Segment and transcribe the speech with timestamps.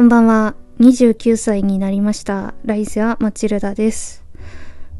[0.00, 0.54] こんばんは。
[0.78, 2.54] 29歳になりました。
[2.64, 4.24] ライズア・マチルダです。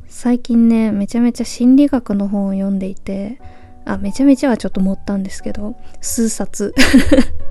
[0.07, 3.41] 最近ね、めちゃめちゃ心理学の本を読んでいて、
[3.86, 6.75] あ、めちゃめちゃはちょっと持ったんですけど、数冊。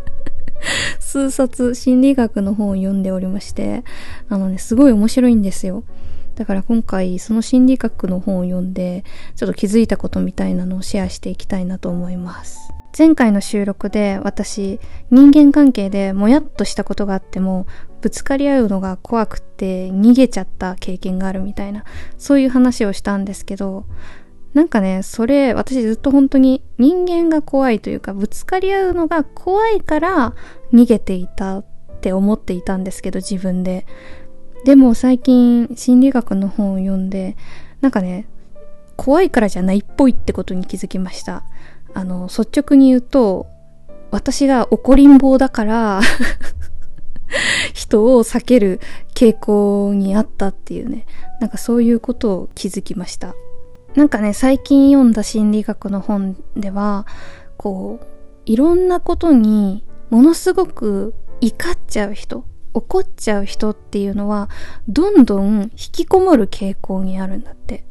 [1.01, 3.83] 数冊心理学の本を読んでおりまして、
[4.29, 5.83] あのね、すごい面白いんですよ。
[6.35, 9.03] だから今回その心理学の本を読んで、
[9.35, 12.59] ちょっと気づいたことみたいなのをシェアしていきたいなと思います。
[12.97, 14.79] 前回の収録で私
[15.11, 17.67] 人間関係でもやっとしたことがあっても
[18.01, 21.83] ぶつかり合うのが怖くて逃げちゃった経験があるみたいな
[22.17, 23.85] そういう話をしたんですけど
[24.53, 30.33] なんかねそれ私ずっと本当に人間が怖いというかぶつかり合うのが怖いから
[30.73, 31.65] 逃げていたっ
[32.01, 33.85] て思っていたんですけど自分で。
[34.65, 37.37] でも最近心理学の本を読んで
[37.79, 38.27] なんかね
[38.97, 41.45] 怖いからじゃないっぽいってことに気づきました。
[41.99, 43.47] あの、率直に言うと、
[44.09, 45.99] 私が怒りん坊だから、
[47.73, 48.79] 人を避ける
[49.13, 51.05] 傾向にあったっていうね、
[51.41, 53.35] なんかそういうことを気づきました。
[53.95, 57.05] なんかね、最近読んだ心理学の本では、
[57.57, 58.05] こう、
[58.45, 64.49] いろんなことにものすごく怒っちゃう人、怒っちゃう人っていうのは、
[64.87, 67.83] どんどん引きこもる傾向にあるんだって。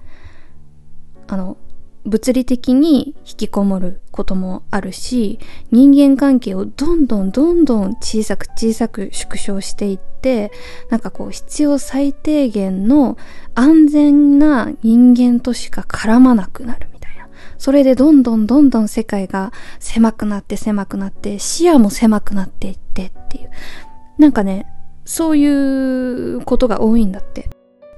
[1.26, 1.58] あの、
[2.04, 5.38] 物理的に引きこもることもあるし
[5.70, 10.50] 人間関係をどんどんどんどん小さく小さく縮小していって
[10.90, 13.18] なんかこう必要最低限の
[13.54, 17.28] 安全な人間としか絡まなくなるみたいな。
[17.58, 23.50] それでどんどんどんどん世界が狭くなって狭くなって視野も狭くなっていってっていう。
[24.18, 24.66] なんかね
[25.04, 27.50] そういうことが多いんだって。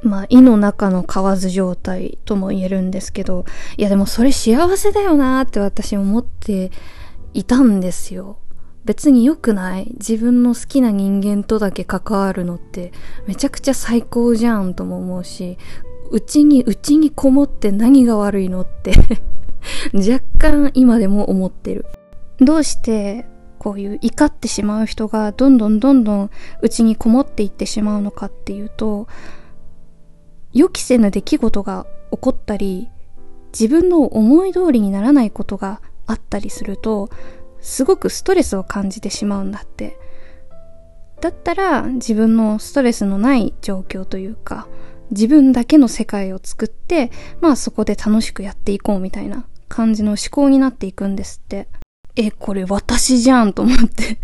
[0.02, 3.44] まあ、胃の中の蛙状態とも言えるんですけど、
[3.76, 6.70] いやでもそれ幸せだよなーって私思って
[7.34, 8.38] いたんですよ。
[8.84, 12.92] 別に良くない自分の好きな人間とだけ関わるのって
[13.26, 15.58] めちゃくちゃ最高じゃんとも思うし、
[16.10, 18.92] うちに、うちにこもって何が悪いのって
[19.94, 21.86] 若干今でも思ってる。
[22.40, 23.26] どうして
[23.58, 26.30] こういう怒ってしまう人がどんどんどんどん
[26.62, 29.06] うちにこもっていってしまうのかっていうと、
[30.52, 32.88] 予期せぬ出来事が起こったり
[33.52, 37.10] 自分の思い通りにならないことがあったりすると
[37.60, 39.98] すごくストレスを感じてしまうんだって。
[41.20, 44.66] だったら自分のストレスのない状況というか
[45.10, 47.10] 自分だけの世界を作って
[47.42, 51.68] まあそこで楽しくやっていこうみたいな感じの思考になっていくんですって。
[52.16, 54.18] えこれ私じゃんと思って。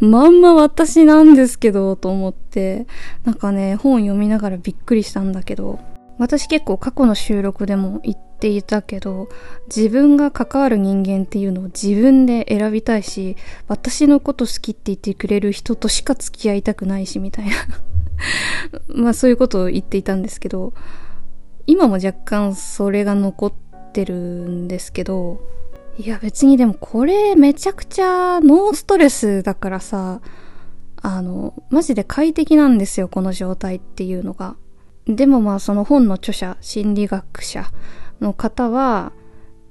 [0.00, 2.86] まんま私なんですけど、と思って、
[3.24, 5.78] なんかね、本読みながらびっくりしたんだけど、
[6.18, 9.28] 私結構過去の収録でも言っていたけど、
[9.74, 13.36] 自分が関わる人間っていうのを自分で選びたいし、
[13.68, 17.52] 私のこと好きって言ってくれる人としか付き合いたくないし、みたいな。
[18.88, 20.74] まあそういうことを言っていたんですけど、
[21.66, 23.52] 今も若干それが残っ
[23.92, 25.40] てるんですけど、
[26.00, 30.22] いや別にでもこれめちゃくちゃノーストレスだからさ、
[31.02, 34.56] あの、マジで快適なんですよ、この状態っていうのが。
[35.04, 37.66] でもまあその本の著者、心理学者
[38.18, 39.12] の方は、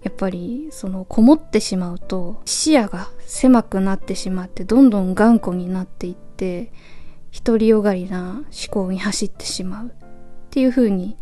[0.04, 6.72] やっぱりそのこもってしまうと視野が狭くなってしまってどんどん頑固になっていって
[7.44, 9.92] 独りよがりな思考に走ってしまうっ
[10.52, 11.18] ていう風に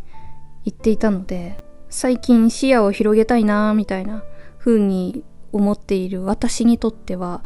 [0.63, 1.57] 言っていたので
[1.90, 4.23] 最近視野を広げたいなみたいな
[4.67, 5.23] 風に
[5.53, 7.41] 思っている私にとっては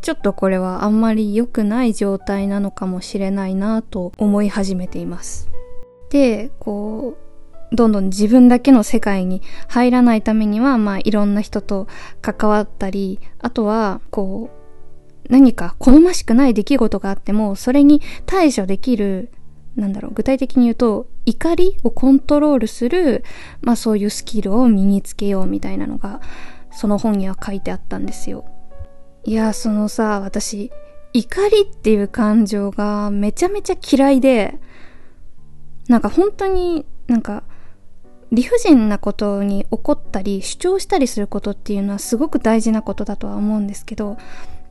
[0.00, 5.50] ちょっとこれはあんまり良くない状態なのかもしれないなと思い始めています。
[6.10, 7.16] で、こ
[7.72, 11.86] う、どんどん自分だけの世界に入らないためには、まあいろんな人と
[12.20, 19.30] 関わったり、あとは、こう、何か好ましくない出来事があっても、それに対処できる
[19.76, 23.24] なんだろう、具体的に言うと、怒りをコントロールする、
[23.60, 26.20] まあそういうスキルを身につけようみたいなのが、
[26.74, 28.44] その本には書いてあったんですよ。
[29.24, 30.70] いや、そのさ、私、
[31.12, 34.58] 怒りっていう感情がめちゃめちゃ嫌いで、
[35.88, 37.44] なんか本当になんか、
[38.32, 44.16] 理不尽なことに怒ったり主張したりすることっていうのはすごく大事なことだとは思うんですけど、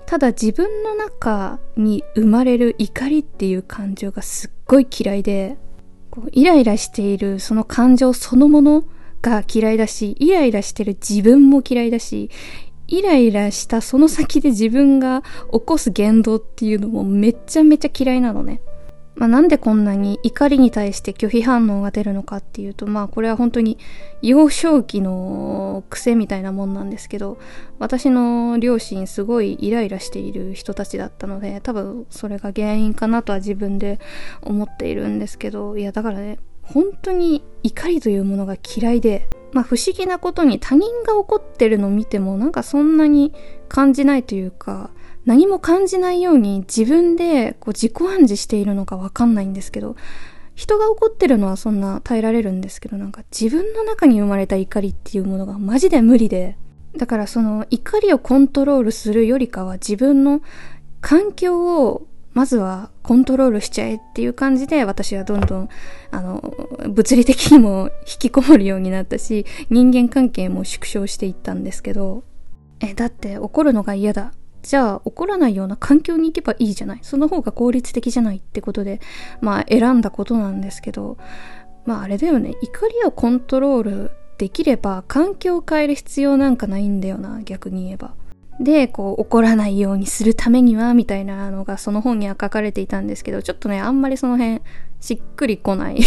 [0.05, 5.57] ただ自分の中に生まれる怒りっていう感情がすっごい嫌いで、
[6.11, 8.83] こうイライラしているその感情そのもの
[9.23, 12.29] が嫌いだし、イライラしてる自分も嫌いだし、
[12.87, 18.61] イライラしたその先で自分が起こす言動っていうのもめちゃめちゃ嫌いなのね。
[19.15, 23.77] まあ、なんでこんなに怒りに対して拒否反応が出るのかっていうと、まあこれは本当に
[24.21, 27.37] 幼少期の癖みたいなもんなんですけど、
[27.79, 33.99] 私の両親すごいイライラしている人たちだったので、多分それが原因かなとは自分で
[34.41, 43.33] 思っているんですけど、いやだからね、本当に怒りというものが嫌いで、まあ不思議なことに他人が怒ってるのを見てもなんかそんなに
[43.69, 44.89] 感じないというか、
[45.25, 49.95] 何も感じないように自分でこう自己暗示しているのかわかんないんですけど、
[50.55, 56.57] 人が怒ってるのはそんな耐えられるんですけど、なんか自分の中に生まれた怒りっていうものがマジで無理で、
[56.95, 60.41] だからその怒りをコントロールするよりかは自分の
[61.01, 65.69] 環境をまずはコントロールしちゃえっていう感じで私はどんどん
[66.11, 66.53] あの
[66.89, 72.23] 物理的にも引きこもるようになったし 人間関係も縮小していったんですけど
[72.79, 74.33] えだって怒るのが嫌だ
[74.63, 76.99] じゃあ怒らないような環境に行けばいいじゃない。
[77.01, 79.01] その方が効率的じゃないってことで、
[79.41, 81.17] まあ選んだことなんですけど、
[81.85, 82.55] まああれだよね。
[82.61, 88.13] 怒りをコントロールできれば環境を変える必要なんかないんだよな、逆に言えば。
[88.59, 94.61] で、こう怒らないようにするためには、みたいなのがその本には書かれていたんですけど、ちょっとね、あんまりその辺
[94.99, 95.99] しっくりこない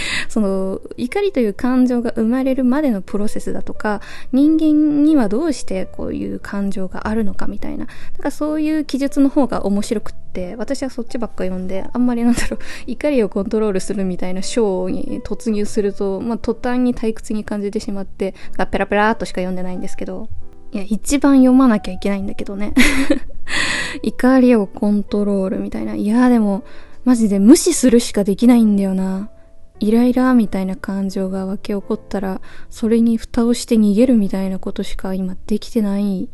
[0.28, 4.00] その怒りという感情が生まれるまでのプロセスだとか
[4.32, 18.34] 人間にはどうしてこういう感情があるのかみたいななんかそういう記述の方が面白くって私はそっちばっか読んであんまりなんだろう 怒りをコントロールするみたいな章に突入すると、まあ、途端に退屈に感じてしまって
[18.70, 20.28] ペラペラーっとしか読んでないんですけど。
[20.76, 22.74] や、一番読まなきゃいけないんだけどね。
[24.02, 25.94] 怒りをコントロールみたいな。
[25.94, 26.64] いや、でも、
[27.04, 29.30] マジで無視するしかできないんだよな。
[29.78, 32.40] イライラみたいな感情が湧き起こったら、
[32.70, 36.28] それに蓋をして逃げるみたいなことしか今できてない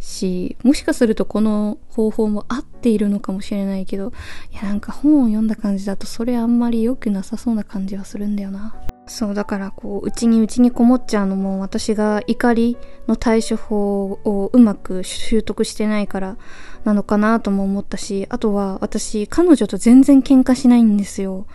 [0.00, 4.12] し、もしかするとこの方法も合っているのかもしれないけど、
[4.52, 8.74] いやなんか本を読んだ感じだとそれあんまり良くなさそうな感じはするんだよな。
[9.10, 12.76] そう、だからこう、うちにうちにこもっちゃうのも私が怒り
[13.08, 16.36] の対処法をうまく習得してないから
[16.84, 21.48] なのかなとも思ったし、あとは私、彼女と全然喧嘩しないんですよ。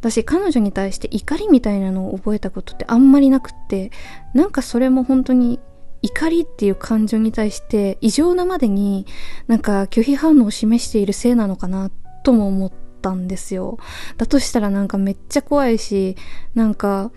[0.00, 3.90] 私彼女に対して怒りみたいなのを覚えたことってあんまりなくって
[4.32, 5.58] なんかそれも本当に
[6.02, 9.06] 怒りっていう感情に対して異常なまでに
[9.48, 11.90] なんか拒否反応を示しているせいなのかな
[12.22, 13.78] とも思ってたんですよ
[14.16, 16.16] だとしたらなんかめっちゃ怖いし
[16.54, 17.10] なんか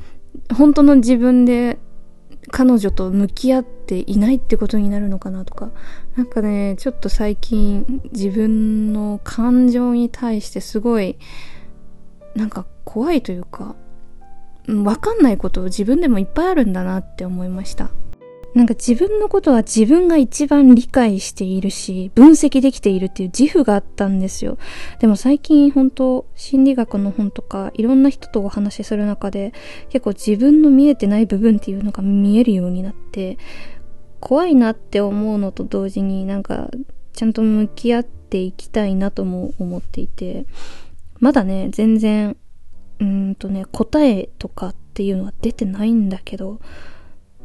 [0.55, 1.77] 本当の自分で
[2.49, 5.69] 彼女と向き合っていないってことになるのかなとか
[6.15, 11.17] なんかねちょっと最近自分の感情に対してすごい
[12.35, 13.75] なんか怖いというか、
[14.67, 17.89] わかんないこと自分でもいっぱいあるんだなって思いました。
[18.53, 24.57] なんか自分のことは自分が一番理解しているし、分析できているっていう自負があったんですよ。
[24.99, 29.53] でも最近本当心理学の本とかいろんな人とお話しする中で
[29.89, 33.37] 結構自分の見えてない部分っていうのが見えるようになって、
[34.19, 36.69] 怖いなって思うのと同時になんか
[37.13, 40.45] ちゃんと向き合っていきたいなとも思っていて、
[41.19, 42.35] まだね、全然、
[42.99, 46.59] うんとね、答えとかっていうのは出てないんだけど、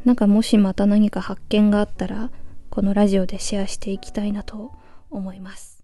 [0.07, 2.31] なんかもしまた何か発見があったら、
[2.69, 4.71] このラジオでシェアしていきたいなと
[5.09, 5.76] 思います。